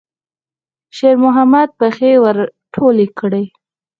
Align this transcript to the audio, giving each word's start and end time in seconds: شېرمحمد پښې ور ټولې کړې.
شېرمحمد 0.97 1.69
پښې 1.79 2.11
ور 2.23 2.37
ټولې 2.73 3.07
کړې. 3.19 3.43